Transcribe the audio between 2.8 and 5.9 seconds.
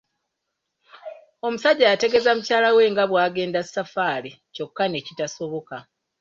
nga bw'agenda saffaali kyokka ne kitasoboka.